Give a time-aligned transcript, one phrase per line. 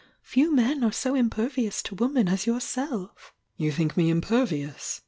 [0.25, 0.35] F«.
[0.35, 1.83] men are so imperviou.
[1.83, 2.59] to woman as your
[3.57, 4.99] "You think me impervious?".